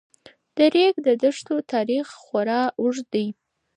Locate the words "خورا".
2.21-2.61